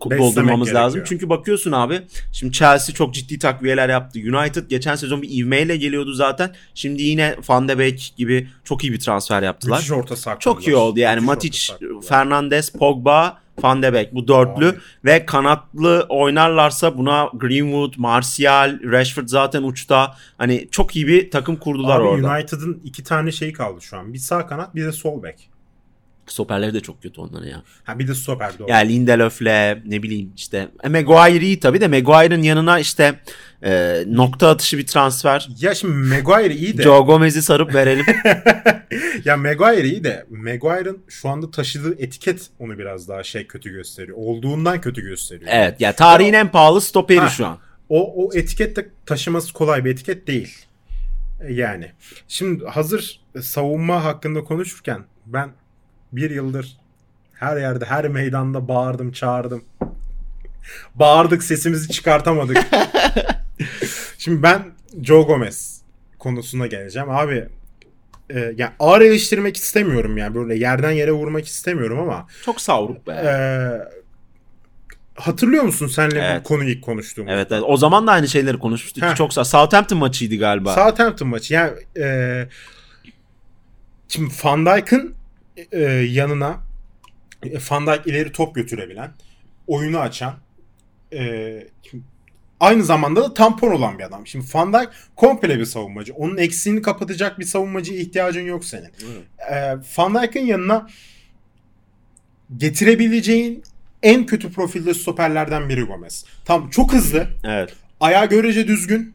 [0.00, 0.98] doldurmamız lazım.
[0.98, 1.06] gerekiyor.
[1.06, 2.02] Çünkü bakıyorsun abi
[2.32, 4.18] şimdi Chelsea çok ciddi takviyeler yaptı.
[4.18, 6.54] United geçen sezon bir ivmeyle geliyordu zaten.
[6.74, 9.76] Şimdi yine Van de Beek gibi çok iyi bir transfer yaptılar.
[9.76, 12.08] Müthiş orta saha Çok iyi oldu yani Müthiş Matic.
[12.08, 14.76] Fernandes, Pogba, Van de Beek bu dörtlü Abi.
[15.04, 20.14] ve kanatlı oynarlarsa buna Greenwood, Martial, Rashford zaten uçta.
[20.38, 22.30] Hani çok iyi bir takım kurdular Abi orada.
[22.30, 24.12] United'ın iki tane şeyi kaldı şu an.
[24.12, 25.50] Bir sağ kanat bir de sol bek.
[26.26, 27.62] Stoperleri de çok kötü onların ya.
[27.84, 28.70] Ha bir de stoper doğru.
[28.70, 33.20] Ya Lindelöf'le ne bileyim işte e, Maguire iyi tabii de Maguire'ın yanına işte
[33.62, 35.48] e, nokta atışı bir transfer.
[35.60, 36.82] Ya şimdi Maguire iyi de.
[36.82, 38.04] Joe Gomez'i sarıp verelim.
[39.24, 44.16] ya Maguire iyi de Maguire'ın şu anda taşıdığı etiket onu biraz daha şey kötü gösteriyor.
[44.20, 45.50] Olduğundan kötü gösteriyor.
[45.54, 47.28] evet ya tarihin en pahalı stoperi Ha.
[47.28, 47.58] şu an.
[47.88, 50.56] O, o etiket de taşıması kolay bir etiket değil.
[51.48, 51.92] E, Yani.
[52.28, 55.50] Şimdi hazır savunma hakkında konuşurken ben
[56.16, 56.76] bir yıldır
[57.34, 59.64] her yerde her meydanda bağırdım çağırdım.
[60.94, 62.66] Bağırdık sesimizi çıkartamadık.
[64.18, 64.62] Şimdi ben
[65.02, 65.80] Joe Gomez
[66.18, 67.10] konusuna geleceğim.
[67.10, 67.48] Abi
[68.30, 73.12] e, yani ağır eleştirmek istemiyorum yani böyle yerden yere vurmak istemiyorum ama Çok savruk be.
[73.12, 73.34] e,
[75.14, 76.40] hatırlıyor musun senle Evet.
[76.40, 77.32] bu konuyu ilk konuştuğumuz?
[77.32, 77.62] Evet, evet.
[77.66, 79.04] O zaman da aynı şeyleri konuşmuştuk.
[79.04, 79.14] Heh.
[79.16, 79.44] Çok sağ.
[79.44, 80.74] Southampton maçıydı galiba.
[80.74, 81.54] Southampton maçı.
[81.54, 82.46] Yani e,
[84.08, 85.14] şimdi Van Dijk'ın
[85.72, 86.60] e, yanına
[87.42, 89.10] e, Van Dijk ileri top götürebilen,
[89.66, 90.34] oyunu açan
[91.12, 91.66] e,
[92.60, 94.26] aynı zamanda da tampon olan bir adam.
[94.26, 96.14] Şimdi Van Dijk komple bir savunmacı.
[96.14, 98.90] Onun eksiğini kapatacak bir savunmacıya ihtiyacın yok senin.
[99.50, 100.88] E, Van Dijk'ın yanına
[102.56, 103.62] getirebileceğin
[104.02, 106.24] en kötü profilde stoperlerden biri Gomez.
[106.44, 107.72] Tam çok hızlı, Evet.
[108.00, 109.14] ayağı görece düzgün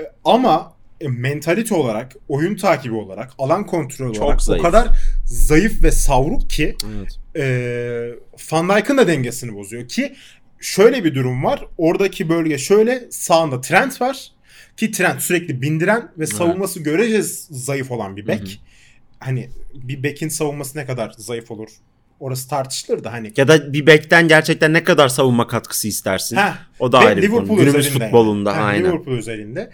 [0.00, 4.60] E, ama e, mentalite olarak, oyun takibi olarak, alan kontrolü Çok olarak zayıf.
[4.60, 7.18] o kadar zayıf ve savruk ki Evet.
[7.36, 7.46] e,
[8.52, 10.14] Van Dijk'ın da dengesini bozuyor ki
[10.60, 11.66] şöyle bir durum var.
[11.78, 14.30] Oradaki bölge şöyle sağında Trent var
[14.76, 18.40] ki Trent sürekli bindiren ve savunması görece zayıf olan bir bek.
[18.40, 18.48] Hı hı.
[19.20, 21.68] Hani bir bekin savunması ne kadar zayıf olur
[22.20, 23.32] orası tartışılır da hani.
[23.36, 26.36] Ya da bir bekten gerçekten ne kadar savunma katkısı istersin?
[26.36, 27.38] Heh, o da ayrı bir konu.
[27.38, 28.62] Liverpool Günümüz futbolunda yani.
[28.62, 28.84] Aynen.
[28.84, 29.70] Liverpool özelinde.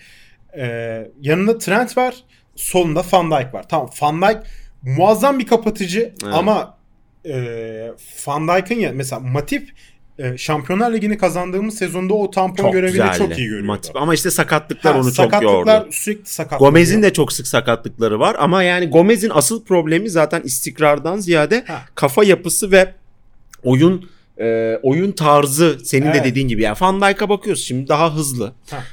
[0.57, 2.15] Ee, yanında Trent var.
[2.57, 3.69] Solunda Van Dijk var.
[3.69, 4.39] Tamam Van Dijk
[4.83, 6.35] muazzam bir kapatıcı Evet.
[6.35, 6.77] ama
[7.25, 7.33] e,
[8.27, 9.69] Van Dijk'ın ya mesela Matip
[10.19, 13.19] e, Şampiyonlar Ligi'ni kazandığımız sezonda o tampon Çok görevini güzeldi.
[13.19, 13.67] çok iyi görüyordu.
[13.67, 13.97] Matip.
[13.97, 15.89] Ama işte sakatlıklar Ha, onu çok sakatlıklar yordu.
[15.93, 16.59] sürekli sakat.
[16.59, 21.83] Gomez'in de çok sık sakatlıkları var ama yani Gomez'in asıl problemi zaten istikrardan ziyade Ha.
[21.95, 22.95] kafa yapısı ve
[23.65, 26.25] oyun e, oyun tarzı senin de Evet.
[26.25, 28.53] dediğin gibi yani Van Dijk'a bakıyorsun şimdi daha hızlı.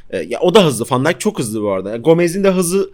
[0.09, 0.85] E, ya o da hızlı.
[0.91, 1.97] Van Dijk çok hızlı bu arada.
[1.97, 2.91] Gomez'in de hızının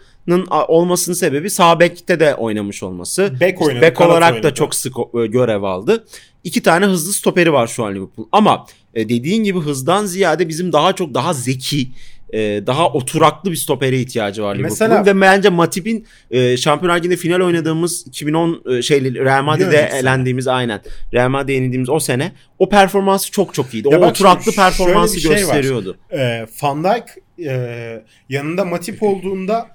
[0.50, 3.34] a- olmasının sebebi sağ bekte de oynamış olması.
[3.40, 4.54] Bek oynadı, bek olarak da oynadı.
[4.54, 6.06] çok sık e, görev aldı.
[6.44, 8.28] İki tane hızlı stoperi var şu an Liverpool.
[8.32, 11.88] Ama e, dediğin gibi hızdan ziyade bizim daha çok daha zeki,
[12.34, 14.90] e, daha oturaklı bir stopere ihtiyacı var Liverpool'un.
[14.90, 20.48] Mesela- Ve bence Matip'in e, Şampiyonlar Ligi'nde final oynadığımız 2010 e, şeyli Real Madrid'de elendiğimiz
[20.48, 20.82] aynen.
[21.14, 23.88] Real Madrid'de yenildiğimiz o sene o performansı çok çok iyiydi.
[23.92, 25.38] Ya o oturaklı şimdi performansı şey var.
[25.38, 25.98] gösteriyordu.
[26.12, 27.04] e, Van Dijk
[27.48, 29.68] e, yanında Matip olduğunda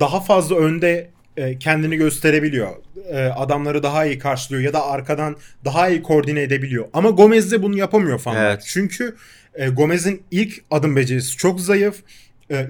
[0.00, 2.68] daha fazla önde e, kendini gösterebiliyor.
[3.10, 6.86] E, adamları daha iyi karşılıyor ya da arkadan daha iyi koordine edebiliyor.
[6.92, 8.34] Ama Gomez de bunu yapamıyor Dijk.
[8.36, 8.62] Evet.
[8.66, 9.16] Çünkü
[9.54, 11.96] e, Gomez'in ilk adım becerisi çok zayıf.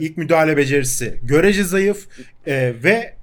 [0.00, 2.06] İlk müdahale becerisi görece zayıf
[2.84, 3.14] ve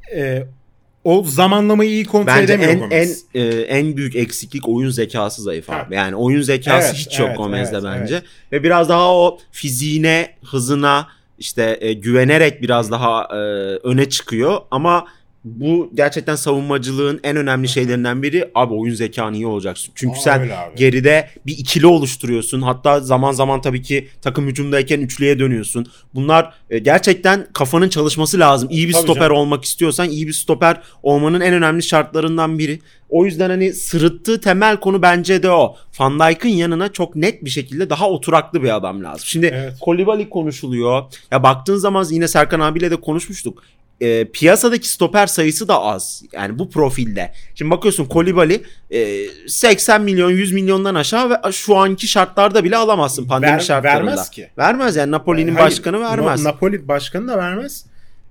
[1.04, 3.26] o zamanlamayı iyi kontrol Bence edemiyor en en Gomez.
[3.34, 5.76] e, en büyük eksiklik oyun zekası zayıf Ha.
[5.76, 5.96] abi.
[5.96, 8.22] Yani oyun zekası Evet, hiç yok evet, Gomez'de evet, bence.
[8.52, 13.36] Ve biraz daha o fiziğine, hızına işte e, güvenerek biraz daha e,
[13.84, 14.62] öne çıkıyor.
[14.72, 15.08] Ama
[15.46, 19.92] bu gerçekten savunmacılığın en önemli şeylerinden biri abi oyun zekan iyi olacaksın.
[19.96, 22.62] Çünkü Aa, sen geride bir ikili oluşturuyorsun.
[22.62, 25.86] Hatta zaman zaman tabii ki takım hücumdayken üçlüye dönüyorsun.
[26.16, 28.70] Bunlar e, gerçekten kafanın çalışması lazım.
[28.72, 29.36] İyi bir Tabii stoper canım.
[29.38, 32.80] olmak istiyorsan iyi bir stoper olmanın en önemli şartlarından biri.
[33.10, 35.76] O yüzden hani sırıttığı temel konu bence de o.
[36.00, 39.24] Van Dijk'ın yanına çok net bir şekilde daha oturaklı bir adam lazım.
[39.26, 39.74] Şimdi Evet.
[39.82, 41.04] Kolibali konuşuluyor.
[41.32, 43.64] Ya baktığın zaman yine Serkan abiyle de konuşmuştuk.
[44.02, 46.24] E, piyasadaki stoper sayısı da az.
[46.34, 47.32] Yani bu profilde.
[47.56, 53.28] Şimdi bakıyorsun Kolibali e, 80 milyon 100 milyondan aşağı ve şu anki şartlarda bile alamazsın
[53.28, 54.08] pandemi Ver- şartlarında.
[54.12, 54.50] vermez ki.
[54.58, 56.44] Vermez yani Napoli'nin Hayır, başkanı vermez.
[56.44, 57.86] Na- Napoli başkanı da vermez.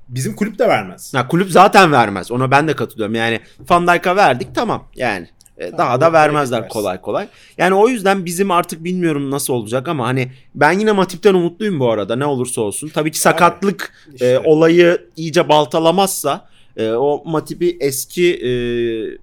[0.09, 1.13] Bizim kulüp de vermez.
[1.15, 2.31] Ya kulüp zaten vermez.
[2.31, 3.15] Ona ben de katılıyorum.
[3.15, 4.89] Yani Van Dijk'a verdik tamam.
[4.97, 7.29] Yani e, Tamam, daha da vermezler kolay kolay.
[7.59, 11.91] Yani o yüzden bizim artık bilmiyorum nasıl olacak ama hani ben yine Matip'ten umutluyum bu
[11.91, 12.89] arada ne olursa olsun.
[12.95, 14.27] Tabii ki sakatlık İşte.
[14.27, 18.51] e, olayı iyice baltalamazsa e, o Matip'i eski e,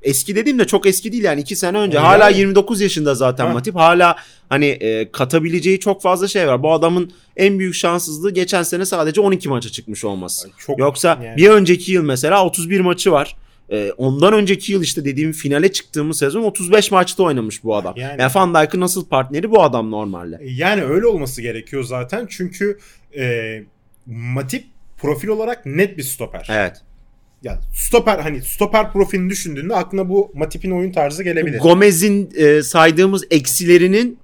[0.10, 1.98] eski dediğimde çok eski değil yani 2 sene önce.
[1.98, 2.38] Öyle hala mi?
[2.38, 3.54] 29 yaşında zaten Ha.
[3.54, 3.76] Matip.
[3.76, 4.16] Hala
[4.50, 6.64] hani e, katabileceği çok fazla şey var.
[6.64, 10.50] Bu adamın en büyük şanssızlığı geçen sene sadece 12 maça çıkmış olması.
[10.58, 13.36] Çok, Yoksa yani- bir önceki yıl mesela 31 maçı var.
[13.72, 17.94] Ee, ondan önceki yıl işte dediğim finale çıktığımız sezon 35 maçta oynamış bu adam.
[17.98, 20.40] Yani- Yani, Van Dijk'ın nasıl partneri bu adam normalde.
[20.44, 22.26] Yani öyle olması gerekiyor zaten.
[22.30, 22.78] Çünkü
[23.18, 23.64] e,
[24.06, 24.64] Matip
[24.98, 26.48] profil olarak net bir stoper.
[26.52, 26.78] Evet.
[27.44, 31.60] Ya stoper hani stoper profilini düşündüğünde aklına bu Matip'in oyun tarzı gelebilir.
[31.60, 34.20] Gomez'in e, saydığımız eksilerinin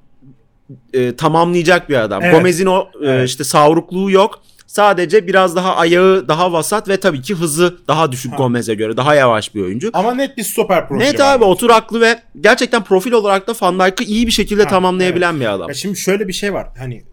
[0.93, 2.23] e, tamamlayacak bir adam.
[2.23, 2.35] Evet.
[2.35, 3.29] Gomez'in o e, Evet.
[3.29, 4.41] işte savrukluğu yok.
[4.67, 8.35] Sadece biraz daha ayağı daha vasat ve tabii ki hızı daha düşük Ha.
[8.37, 8.97] Gomez'e göre.
[8.97, 9.89] Daha yavaş bir oyuncu.
[9.93, 11.35] Ama net bir stoper profili Net var.
[11.35, 15.45] abi oturaklı ve gerçekten profil olarak da Van Dijk'ı iyi bir şekilde Ha, tamamlayabilen bir
[15.53, 15.67] adam.
[15.67, 16.67] Ya şimdi şöyle bir şey var.
[16.77, 17.03] Hani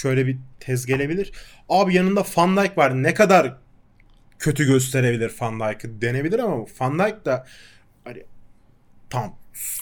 [0.00, 1.32] şöyle bir tez gelebilir.
[1.68, 3.02] Abi yanında Van Dijk var.
[3.02, 3.56] Ne kadar
[4.38, 7.46] kötü gösterebilir Van Dijk'ı denebilir ama Van Dijk da
[8.04, 8.22] hani
[9.10, 9.34] tam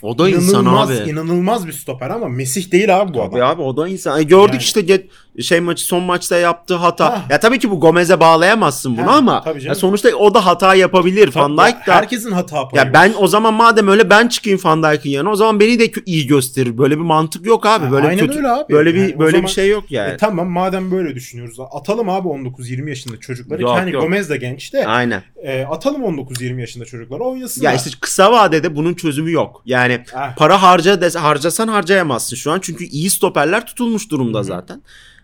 [0.02, 1.10] O da insan inanılmaz, abi.
[1.10, 3.50] inanılmaz bir stoper ama Mesih değil abi bu Tabii adam.
[3.50, 4.20] abi o da insan.
[4.20, 4.62] E, gördük Yani.
[4.62, 5.10] işte get,
[5.42, 7.04] şey maçı son maçta yaptığı hata.
[7.10, 7.22] Ha.
[7.30, 11.30] Ya tabii ki bu Gomez'e bağlayamazsın bunu Ha, ama ya sonuçta o da hata yapabilir.
[11.32, 14.60] Tabii Van Dijk da herkesin hata payı ya ben o zaman madem öyle ben çıkayım
[14.64, 16.78] Van Dijk'in yanına o zaman beni de iyi gösterir.
[16.78, 17.84] Böyle bir mantık yok abi.
[17.84, 18.72] Ha, Böyle aynen kötü, öyle abi.
[18.72, 20.12] Böyle bir Yani o böyle zaman- bir şey yok yani.
[20.12, 21.56] E, tamam madem böyle düşünüyoruz.
[21.72, 23.62] Atalım abi 19-20 yaşında çocukları.
[23.62, 24.02] Yok, ki hani yok.
[24.02, 24.86] Gomez de genç de.
[24.86, 25.22] Aynen.
[25.42, 27.62] E, atalım 19-20 yaşında çocukları oynasın.
[27.62, 29.62] Ya işte kısa vadede bunun çözümü yok.
[29.66, 30.34] Yani Ah.
[30.36, 32.60] para harca des- harcasan harcayamazsın şu an.
[32.62, 34.46] Çünkü iyi stoperler tutulmuş durumda Hı hı.
[34.46, 34.82] zaten.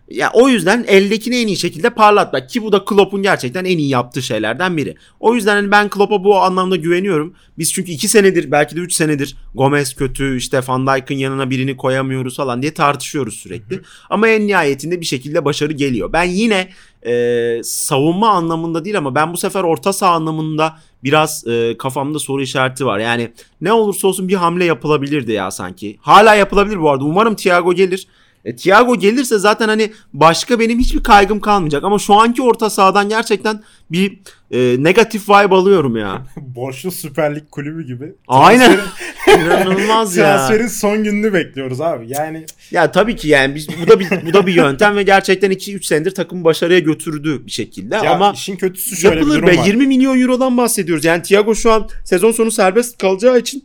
[0.09, 3.89] Ya o yüzden eldekini en iyi şekilde parlatmak ki bu da Klopp'un gerçekten en iyi
[3.89, 4.95] yaptığı şeylerden biri.
[5.19, 7.33] O yüzden hani ben Klopp'a bu anlamda güveniyorum.
[7.57, 11.77] Biz çünkü 2 senedir belki de 3 senedir Gomez kötü işte Van Dijk'ın yanına birini
[11.77, 13.81] koyamıyoruz falan diye tartışıyoruz sürekli.
[14.09, 16.13] Ama en nihayetinde bir şekilde başarı geliyor.
[16.13, 16.69] Ben yine
[17.05, 22.41] e, savunma anlamında değil ama ben bu sefer orta saha anlamında biraz e, kafamda soru
[22.41, 22.99] işareti var.
[22.99, 25.97] Yani ne olursa olsun bir hamle yapılabilirdi ya sanki.
[26.01, 27.03] Hala yapılabilir bu arada.
[27.03, 28.07] Umarım Thiago gelir.
[28.45, 33.09] E, Thiago gelirse zaten hani başka benim hiçbir kaygım kalmayacak ama şu anki orta sahadan
[33.09, 34.19] gerçekten bir
[34.51, 36.21] e, negatif vibe alıyorum ya.
[36.37, 38.13] Borçlu Süper Lig kulübü gibi.
[38.27, 38.79] Aynen.
[39.27, 40.37] İnanılmaz ya.
[40.37, 42.05] Transferin son gününü bekliyoruz abi.
[42.07, 45.51] Yani Ya tabii ki yani biz bu da bir bu da bir yöntem ve gerçekten
[45.51, 49.47] 2-3 senedir takımı başarıya götürdü bir şekilde ya ama işin kötüsü şöyle bir yapılır durum
[49.47, 49.65] be var.
[49.65, 51.05] 20 milyon eurodan bahsediyoruz.
[51.05, 53.63] Yani Thiago şu an sezon sonu serbest kalacağı için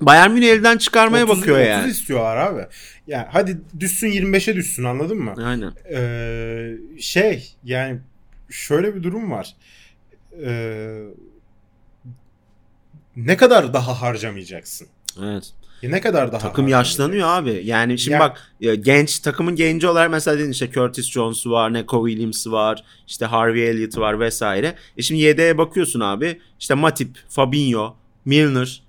[0.00, 1.90] Bayern Münih elden çıkarmaya 30 bakıyor 30 yani.
[1.90, 2.66] istiyorlar abi.
[3.06, 5.34] Ya hadi düşsün 25'e düşsün anladın mı?
[5.44, 5.72] Aynen.
[5.92, 7.98] Ee, şey yani
[8.50, 9.54] şöyle bir durum var.
[10.44, 11.02] Ee,
[13.16, 14.88] ne kadar daha harcamayacaksın?
[15.22, 15.52] Evet.
[15.82, 17.60] Ya ne kadar daha Takım yaşlanıyor abi.
[17.64, 22.08] Yani şimdi Ya- bak genç takımın genci olarak mesela dedin işte Curtis Jones var, Neko
[22.08, 24.74] Williams var, işte Harvey Elliott var vesaire.
[24.96, 26.40] E şimdi yedeğe bakıyorsun abi.
[26.60, 28.82] İşte Matip, Fabinho, Milner,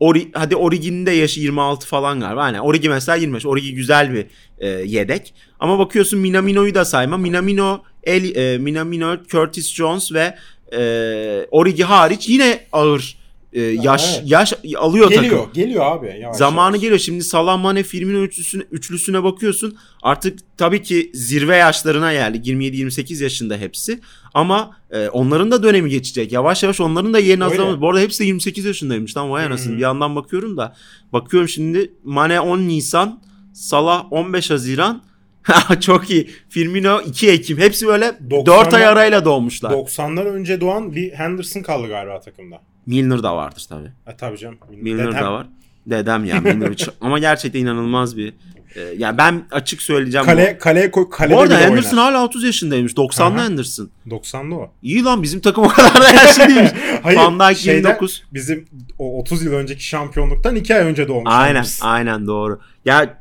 [0.00, 2.42] Ori, hadi Origi'nin de yaşı 26 falan galiba.
[2.42, 2.58] Aynen.
[2.58, 3.46] Origi mesela 25.
[3.46, 4.26] Origi güzel bir
[4.58, 5.34] e, yedek.
[5.60, 7.16] Ama bakıyorsun Minamino'yu da sayma.
[7.16, 10.34] Minamino, El, e, Minamino, Curtis Jones ve
[10.72, 13.19] e, Origi hariç yine ağır
[13.52, 14.30] e, yaş evet.
[14.30, 15.52] yaş alıyor geliyor, takım.
[15.52, 16.18] geliyor abi.
[16.20, 16.80] Yavaş Zamanı yavaş.
[16.80, 16.98] geliyor.
[16.98, 19.76] Şimdi Salah Mane Firmino üçlüsüne, üçlüsüne bakıyorsun.
[20.02, 22.50] Artık tabii ki zirve yaşlarına geldi.
[22.50, 24.00] 27-28 yaşında hepsi.
[24.34, 26.32] Ama e, onların da dönemi geçecek.
[26.32, 27.80] Yavaş yavaş onların da yerini hazırlaması.
[27.80, 29.14] Bu arada hepsi de 28 yaşındaymış.
[29.14, 29.76] Tam vay anasını.
[29.76, 30.74] Bir yandan bakıyorum da.
[31.12, 33.20] Bakıyorum şimdi Mane 10 Nisan.
[33.54, 35.02] Salah 15 Haziran.
[35.80, 36.30] Çok iyi.
[36.48, 37.58] Firmino 2 Ekim.
[37.58, 39.70] Hepsi böyle 90'lar 4 ay arayla doğmuşlar.
[39.70, 42.60] 90'lar önce doğan bir Henderson kaldı galiba takımda.
[42.86, 43.88] Milner da vardır tabii.
[44.04, 44.58] Ha, tabii canım.
[44.80, 45.22] Milner Dedem.
[45.22, 45.46] da var.
[45.86, 48.34] Dedem ya Milner ama gerçekten inanılmaz bir
[48.76, 50.24] e, ya ben açık söyleyeceğim.
[50.26, 51.04] Kale, kaleye koy.
[51.04, 52.12] bu, Kalede bu arada Henderson oynar.
[52.12, 52.92] hala 30 yaşındaymış.
[52.92, 53.44] 90'lı Aha.
[53.44, 53.90] Henderson.
[54.08, 54.70] 90'lı o.
[54.82, 56.70] İyi lan bizim takım o kadar da yaşlı değilmiş.
[57.02, 57.18] Hayır.
[57.18, 58.22] Van Dijk şeyden- 29.
[58.32, 58.66] Bizim
[58.98, 61.24] o 30 yıl önceki şampiyonluktan 2 ay önce doğmuş.
[61.32, 61.88] Aynen Henderson.
[61.88, 62.60] aynen doğru.
[62.84, 63.19] Ya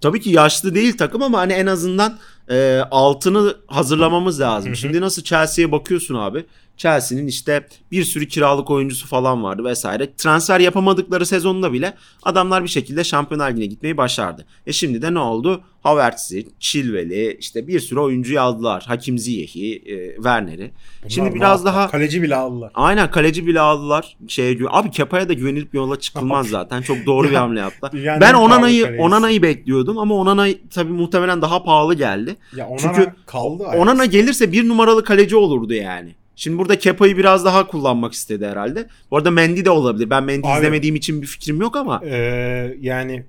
[0.00, 2.18] tabii ki yaşlı değil takım ama hani en azından
[2.50, 4.76] e, altını hazırlamamız lazım.
[4.76, 6.46] Şimdi nasıl Chelsea'ye bakıyorsun abi.
[6.80, 10.14] Chelsea'nin işte bir sürü kiralık oyuncusu falan vardı vesaire.
[10.16, 14.46] Transfer yapamadıkları sezonda bile adamlar bir şekilde Şampiyonlar Ligi'ne gitmeyi başardı.
[14.66, 15.60] E şimdi de ne oldu?
[15.82, 18.84] Havertz'i, Chilwell'i işte bir sürü oyuncuyu aldılar.
[18.86, 20.70] Hakim Ziyech'i, e, Werner'i.
[21.02, 22.70] Bunlar Şimdi biraz daha Kaleci bile aldılar.
[22.74, 24.16] Aynen kaleci bile aldılar.
[24.28, 26.82] Şeye Abi Kepa'ya da güvenilip yola çıkılmaz zaten.
[26.82, 27.92] Çok doğru bir hamle yaptılar.
[27.92, 28.96] dünyanın Ben Onana'yı.
[28.98, 32.36] Onana'yı bekliyordum ama Onana tabii muhtemelen daha pahalı geldi.
[32.56, 33.62] Ya Onana Çünkü kaldı.
[33.62, 36.19] Onana gelirse bir numaralı kaleci olurdu yani.
[36.40, 38.88] Şimdi burada Kepa'yı biraz daha kullanmak istedi herhalde.
[39.10, 40.10] Bu arada Mendy de olabilir.
[40.10, 42.00] Ben Mendy Abi- izlemediğim için bir fikrim yok ama.
[42.04, 43.24] Ee, yani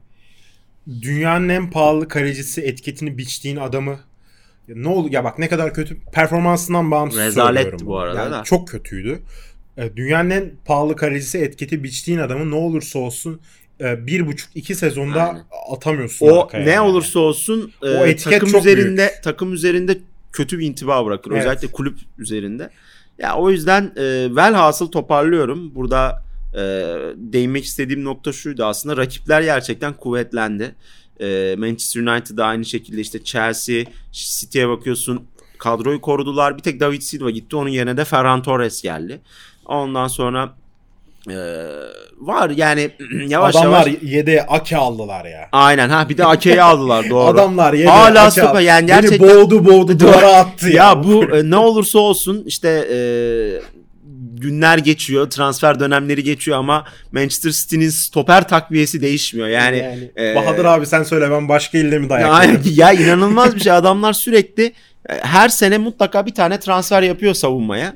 [1.02, 4.00] dünyanın en pahalı kalecisi etiketini biçtiğin adamı
[4.68, 8.44] ne olur ya bak ne kadar kötü performansından bağımsız Rezaletti bu arada Yani da.
[8.44, 9.20] Çok kötüydü.
[9.78, 13.42] Ee, dünyanın en pahalı kalecisi etiketi biçtiğin adamı ne olursa olsun
[13.82, 15.44] e, bir buçuk iki sezonda Aynen.
[15.72, 16.28] atamıyorsun.
[16.28, 16.80] O ne yani.
[16.80, 19.98] olursa olsun e, O etiket takım üzerinde takım üzerinde
[20.34, 21.32] kötü bir intiba bırakır.
[21.32, 21.42] Evet.
[21.42, 22.70] Özellikle kulüp üzerinde.
[23.22, 25.76] Ya o yüzden e, velhasıl toparlıyorum.
[25.76, 26.60] Burada e,
[27.16, 30.76] değinmek istediğim nokta şuydu aslında rakipler gerçekten kuvvetlendi.
[31.20, 36.58] E, Manchester United da aynı şekilde işte Chelsea, City'ye bakıyorsun kadroyu korudular.
[36.58, 37.56] Bir tek David Silva gitti.
[37.56, 39.22] Onun yerine de Ferran Torres geldi.
[39.66, 40.56] Ondan sonra
[41.30, 41.36] e,
[42.18, 42.90] var yani
[43.28, 44.04] yavaş Adamlar yavaş.
[44.04, 45.50] yedeğe Ake aldılar ya.
[45.52, 47.28] Aynen ha bir de Ake'yi aldılar doğru.
[47.28, 50.76] Adamlar yedeğe Hala Ake süper, yani Beni gerçekten- boğdu boğdu duvara attı ya.
[50.86, 52.98] ya bu e, ne olursa olsun işte e,
[54.42, 59.48] günler geçiyor, transfer dönemleri geçiyor ama Manchester City'nin stoper takviyesi değişmiyor.
[59.48, 63.60] Yani, e, Bahadır abi sen söyle ben başka ilde mi dayak ya, ya inanılmaz bir
[63.60, 63.72] şey.
[63.72, 64.64] Adamlar sürekli
[65.10, 67.94] e, her sene mutlaka bir tane transfer yapıyor savunmaya.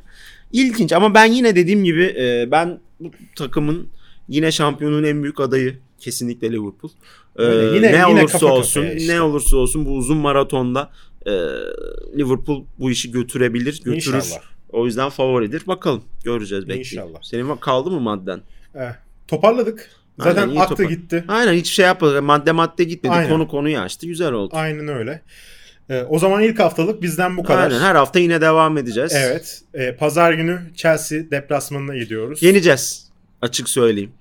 [0.51, 3.88] İlginç ama ben yine dediğim gibi e, ben bu takımın
[4.27, 6.91] yine şampiyonun en büyük adayı kesinlikle Liverpool.
[7.39, 9.13] E, Öyle, yine- ne yine olursa olsun, işte.
[9.15, 10.91] ne olursa olsun bu uzun maratonda
[11.25, 11.31] e,
[12.17, 14.15] Liverpool bu işi götürebilir, götürür.
[14.15, 14.41] İnşallah.
[14.69, 15.63] O yüzden favoridir.
[15.67, 16.79] Bakalım göreceğiz belki.
[16.79, 17.19] İnşallah.
[17.21, 18.41] Senin kaldı mı madden?
[18.75, 18.91] Eh,
[19.27, 19.89] toparladık.
[20.19, 21.23] Zaten Aynen, aktı topar- gitti.
[21.27, 22.23] Aynen hiçbir şey yapmadık.
[22.23, 23.13] Madde madde gitmedi.
[23.13, 23.29] Aynen.
[23.29, 24.08] Konu konuyu açtı.
[24.08, 24.53] Güzel oldu.
[24.55, 25.21] Aynen öyle.
[25.89, 27.63] Eh, o zaman ilk haftalık bizden bu kadar.
[27.63, 29.13] Aynen her hafta yine devam edeceğiz.
[29.15, 29.61] Evet.
[29.73, 32.43] Eh, Pazar günü Chelsea deplasmanına gidiyoruz.
[32.43, 33.09] Yeneceğiz.
[33.41, 34.11] Açık söyleyeyim.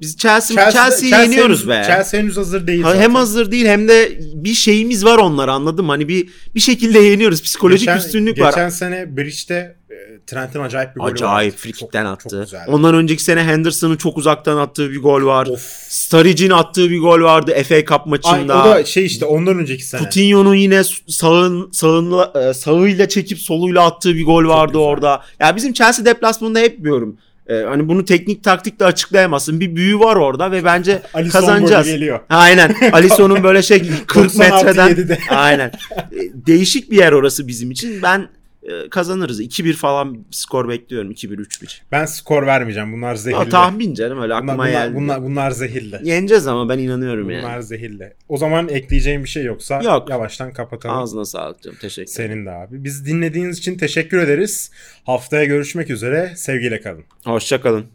[0.00, 1.82] Biz Chelsea, Chelsea- Chelsea'yi Chelsea yeniyoruz henüz- be.
[1.86, 2.82] Chelsea henüz hazır değil.
[2.82, 3.02] Ha, zaten.
[3.02, 5.92] hem hazır değil hem de bir şeyimiz var onlar anladın mı?
[5.92, 7.42] Hani bir bir şekilde yeniyoruz.
[7.42, 8.70] Psikolojik Geçen- üstünlük geçen var.
[8.70, 11.62] sene Bridge'de e, Trent'in acayip bir golü Acayip vardı.
[11.62, 12.28] frikikten attı.
[12.30, 12.70] Çok güzeldi.
[12.70, 15.48] Ondan önceki sene Henderson'ın çok uzaktan attığı bir gol var.
[15.88, 18.62] Sturridge'in attığı bir gol vardı FA Cup Ay, maçında.
[18.62, 20.00] o da şey işte ondan önceki sene.
[20.00, 25.22] Coutinho'nun yine sağın sağınla, e, sağıyla çekip soluyla attığı bir gol vardı orada.
[25.40, 27.16] Ya bizim Chelsea deplasmanında hep diyorum.
[27.48, 29.60] Ee, hani bunu teknik taktikle açıklayamazsın.
[29.60, 31.86] Bir büyü var orada ve bence Alisson kazanacağız.
[31.86, 32.20] geliyor.
[32.30, 32.74] Aynen.
[32.92, 34.88] Alisson'un böyle şey 40 90 artı metreden.
[34.90, 35.18] 7'de.
[35.34, 35.68] Aynen.
[35.68, 38.02] E, Değişik bir yer orası bizim için.
[38.02, 38.28] Ben
[38.90, 39.40] kazanırız.
[39.40, 41.10] 2-1 falan skor bekliyorum.
[41.10, 41.80] 2-1 3-1.
[41.92, 42.92] Ben skor vermeyeceğim.
[42.92, 43.38] Bunlar zehirli.
[43.38, 44.94] Ya, tahmin canım öyle bunlar, aklıma bunlar, geldi.
[44.94, 46.00] bunlar, bunlar zehirli.
[46.02, 47.62] Yeneceğiz ama ben inanıyorum Bunlar yani.
[47.62, 48.12] zehirli.
[48.28, 50.10] O zaman ekleyeceğim bir şey yoksa Yok.
[50.10, 50.96] yavaştan kapatalım.
[50.96, 51.78] Ağzına sağlık canım.
[51.80, 52.30] Teşekkür ederim.
[52.30, 52.84] Senin de abi.
[52.84, 54.70] Biz dinlediğiniz için teşekkür ederiz.
[55.04, 56.32] Haftaya görüşmek üzere.
[56.36, 57.04] Sevgiyle kalın.
[57.24, 57.86] Hoşça kalın.